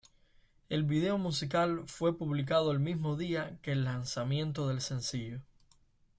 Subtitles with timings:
[0.67, 5.41] El vídeo musical fue publicado el mismo día que el lanzamiento del sencillo.